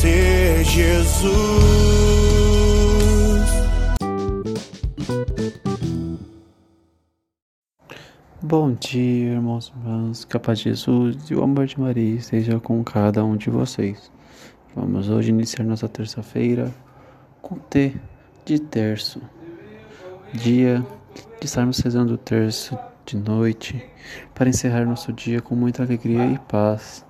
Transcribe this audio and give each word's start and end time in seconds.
Ser 0.00 0.62
Jesus. 0.62 1.32
Bom 8.40 8.74
dia, 8.74 9.32
irmãos 9.32 9.72
e 9.74 9.78
irmãs, 9.78 10.24
capaz 10.24 10.60
de 10.60 10.66
Jesus 10.66 11.28
e 11.28 11.34
o 11.34 11.42
amor 11.42 11.66
de 11.66 11.80
Maria 11.80 12.14
esteja 12.14 12.60
com 12.60 12.84
cada 12.84 13.24
um 13.24 13.36
de 13.36 13.50
vocês. 13.50 14.08
Vamos 14.72 15.10
hoje 15.10 15.30
iniciar 15.30 15.64
nossa 15.64 15.88
terça-feira 15.88 16.72
com 17.42 17.56
T 17.56 17.96
de 18.44 18.60
terço, 18.60 19.20
dia 20.32 20.86
de 21.40 21.46
estarmos 21.46 21.80
rezando 21.80 22.14
o 22.14 22.18
terço 22.18 22.78
de 23.04 23.16
noite, 23.16 23.84
para 24.32 24.48
encerrar 24.48 24.84
nosso 24.84 25.12
dia 25.12 25.42
com 25.42 25.56
muita 25.56 25.82
alegria 25.82 26.24
e 26.24 26.38
paz 26.38 27.04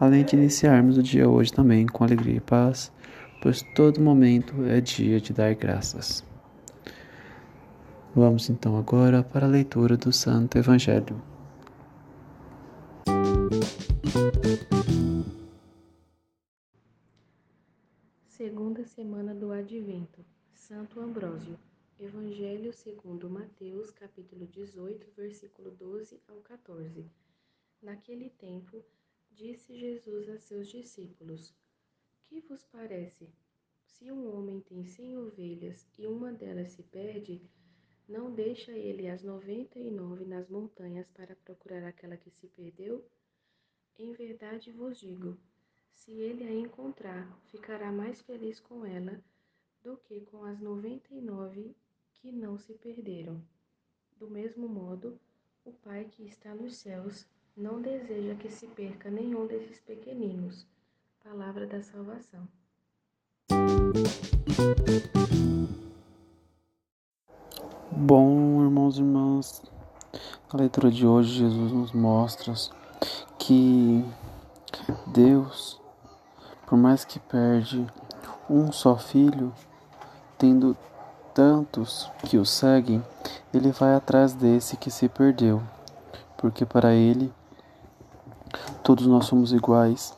além 0.00 0.24
de 0.24 0.34
iniciarmos 0.34 0.96
o 0.96 1.02
dia 1.02 1.28
hoje 1.28 1.52
também 1.52 1.86
com 1.86 2.02
alegria 2.02 2.38
e 2.38 2.40
paz, 2.40 2.90
pois 3.42 3.62
todo 3.74 4.00
momento 4.00 4.64
é 4.64 4.80
dia 4.80 5.20
de 5.20 5.34
dar 5.34 5.54
graças. 5.54 6.24
Vamos 8.14 8.48
então 8.48 8.78
agora 8.78 9.22
para 9.22 9.46
a 9.46 9.48
leitura 9.48 9.98
do 9.98 10.10
Santo 10.10 10.56
Evangelho. 10.56 11.22
Segunda 18.26 18.84
semana 18.86 19.34
do 19.34 19.52
Advento. 19.52 20.24
Santo 20.54 20.98
Ambrósio. 20.98 21.58
Evangelho 22.00 22.72
segundo 22.72 23.28
Mateus, 23.28 23.90
capítulo 23.90 24.46
18, 24.46 25.06
versículo 25.14 25.70
12 25.72 26.18
ao 26.26 26.36
14. 26.36 27.04
Naquele 27.82 28.30
tempo, 28.30 28.82
Disse 29.40 29.74
Jesus 29.74 30.28
a 30.28 30.38
seus 30.38 30.68
discípulos: 30.68 31.54
Que 32.24 32.42
vos 32.42 32.62
parece? 32.66 33.26
Se 33.86 34.12
um 34.12 34.36
homem 34.36 34.60
tem 34.60 34.84
cem 34.84 35.16
ovelhas 35.16 35.88
e 35.98 36.06
uma 36.06 36.30
delas 36.30 36.72
se 36.72 36.82
perde, 36.82 37.40
não 38.06 38.30
deixa 38.30 38.72
ele 38.72 39.08
as 39.08 39.22
noventa 39.22 39.78
e 39.78 39.90
nove 39.90 40.26
nas 40.26 40.46
montanhas 40.50 41.08
para 41.08 41.34
procurar 41.36 41.82
aquela 41.84 42.18
que 42.18 42.30
se 42.30 42.48
perdeu? 42.48 43.02
Em 43.98 44.12
verdade 44.12 44.70
vos 44.72 45.00
digo: 45.00 45.38
se 45.94 46.12
ele 46.12 46.44
a 46.44 46.52
encontrar, 46.52 47.40
ficará 47.46 47.90
mais 47.90 48.20
feliz 48.20 48.60
com 48.60 48.84
ela 48.84 49.24
do 49.82 49.96
que 49.96 50.20
com 50.20 50.44
as 50.44 50.60
noventa 50.60 51.14
e 51.14 51.20
nove 51.22 51.74
que 52.12 52.30
não 52.30 52.58
se 52.58 52.74
perderam. 52.74 53.42
Do 54.18 54.28
mesmo 54.28 54.68
modo, 54.68 55.18
o 55.64 55.72
Pai 55.72 56.04
que 56.04 56.26
está 56.26 56.54
nos 56.54 56.76
céus 56.76 57.26
não 57.56 57.80
deseja 57.80 58.34
que 58.36 58.50
se 58.50 58.66
perca 58.66 59.10
nenhum 59.10 59.46
desses 59.46 59.80
pequeninos. 59.80 60.66
Palavra 61.22 61.66
da 61.66 61.82
salvação. 61.82 62.48
Bom, 67.90 68.64
irmãos 68.64 68.96
e 68.96 69.00
irmãs, 69.00 69.62
na 70.52 70.60
leitura 70.60 70.90
de 70.90 71.06
hoje, 71.06 71.40
Jesus 71.40 71.72
nos 71.72 71.92
mostra 71.92 72.54
que 73.38 74.04
Deus, 75.06 75.80
por 76.66 76.78
mais 76.78 77.04
que 77.04 77.18
perde 77.18 77.86
um 78.48 78.72
só 78.72 78.96
filho, 78.96 79.52
tendo 80.38 80.76
tantos 81.34 82.10
que 82.26 82.38
o 82.38 82.46
seguem, 82.46 83.04
ele 83.52 83.70
vai 83.70 83.94
atrás 83.94 84.32
desse 84.32 84.76
que 84.76 84.90
se 84.90 85.08
perdeu, 85.08 85.62
porque 86.36 86.64
para 86.64 86.94
ele 86.94 87.32
Todos 88.82 89.06
nós 89.06 89.26
somos 89.26 89.52
iguais, 89.52 90.16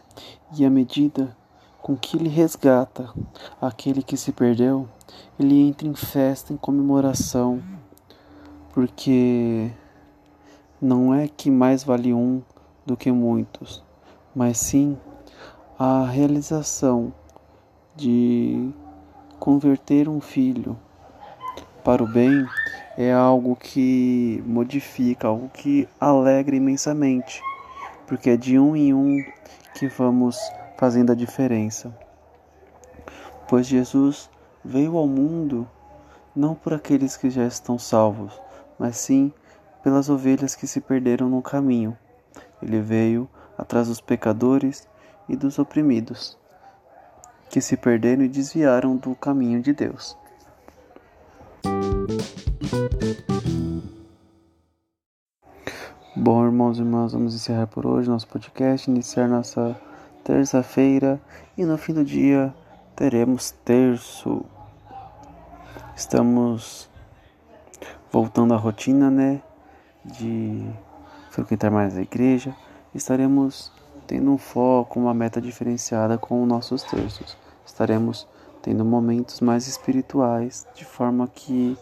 e 0.56 0.64
à 0.64 0.70
medida 0.70 1.36
com 1.82 1.96
que 1.96 2.16
ele 2.16 2.28
resgata 2.28 3.12
aquele 3.60 4.02
que 4.02 4.16
se 4.16 4.30
perdeu, 4.30 4.88
ele 5.38 5.60
entra 5.60 5.88
em 5.88 5.94
festa, 5.94 6.52
em 6.52 6.56
comemoração, 6.56 7.60
porque 8.72 9.70
não 10.80 11.12
é 11.12 11.26
que 11.26 11.50
mais 11.50 11.82
vale 11.82 12.14
um 12.14 12.40
do 12.86 12.96
que 12.96 13.10
muitos, 13.10 13.82
mas 14.34 14.58
sim 14.58 14.96
a 15.76 16.04
realização 16.04 17.12
de 17.96 18.70
converter 19.40 20.08
um 20.08 20.20
filho 20.20 20.78
para 21.82 22.02
o 22.02 22.06
bem 22.06 22.46
é 22.96 23.12
algo 23.12 23.56
que 23.56 24.42
modifica, 24.46 25.26
algo 25.26 25.48
que 25.48 25.88
alegra 26.00 26.54
imensamente 26.54 27.42
porque 28.06 28.30
é 28.30 28.36
de 28.36 28.58
um 28.58 28.76
em 28.76 28.92
um 28.92 29.24
que 29.74 29.88
vamos 29.88 30.38
fazendo 30.76 31.12
a 31.12 31.14
diferença. 31.14 31.96
Pois 33.48 33.66
Jesus 33.66 34.30
veio 34.64 34.96
ao 34.96 35.06
mundo 35.06 35.68
não 36.34 36.54
por 36.54 36.72
aqueles 36.72 37.16
que 37.16 37.30
já 37.30 37.44
estão 37.44 37.78
salvos, 37.78 38.40
mas 38.78 38.96
sim 38.96 39.32
pelas 39.82 40.08
ovelhas 40.08 40.54
que 40.54 40.66
se 40.66 40.80
perderam 40.80 41.28
no 41.28 41.42
caminho. 41.42 41.96
Ele 42.62 42.80
veio 42.80 43.28
atrás 43.58 43.88
dos 43.88 44.00
pecadores 44.00 44.88
e 45.28 45.36
dos 45.36 45.58
oprimidos, 45.58 46.38
que 47.50 47.60
se 47.60 47.76
perderam 47.76 48.22
e 48.22 48.28
desviaram 48.28 48.96
do 48.96 49.14
caminho 49.14 49.60
de 49.60 49.72
Deus. 49.72 50.16
Bom, 56.14 56.44
irmãos 56.44 56.76
e 56.76 56.82
irmãs, 56.82 57.14
vamos 57.14 57.34
encerrar 57.34 57.66
por 57.68 57.86
hoje 57.86 58.10
nosso 58.10 58.28
podcast, 58.28 58.90
iniciar 58.90 59.26
nossa 59.26 59.74
terça-feira 60.22 61.18
e 61.56 61.64
no 61.64 61.78
fim 61.78 61.94
do 61.94 62.04
dia 62.04 62.54
teremos 62.94 63.52
terço. 63.64 64.44
Estamos 65.96 66.90
voltando 68.12 68.52
à 68.52 68.58
rotina, 68.58 69.10
né? 69.10 69.40
De 70.04 70.70
frequentar 71.30 71.70
mais 71.70 71.96
a 71.96 72.02
igreja. 72.02 72.54
Estaremos 72.94 73.72
tendo 74.06 74.30
um 74.32 74.38
foco, 74.38 75.00
uma 75.00 75.14
meta 75.14 75.40
diferenciada 75.40 76.18
com 76.18 76.44
nossos 76.44 76.82
terços. 76.82 77.38
Estaremos 77.64 78.28
tendo 78.60 78.84
momentos 78.84 79.40
mais 79.40 79.66
espirituais, 79.66 80.66
de 80.74 80.84
forma 80.84 81.26
que 81.26 81.74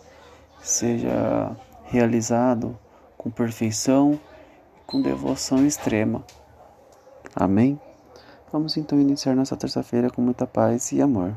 seja 0.62 1.50
realizado 1.82 2.78
com 3.20 3.30
perfeição 3.30 4.18
com 4.86 5.02
devoção 5.02 5.66
extrema. 5.66 6.24
Amém? 7.36 7.78
Vamos 8.50 8.78
então 8.78 8.98
iniciar 8.98 9.36
nossa 9.36 9.54
terça-feira 9.54 10.08
com 10.08 10.22
muita 10.22 10.46
paz 10.46 10.90
e 10.90 11.02
amor. 11.02 11.36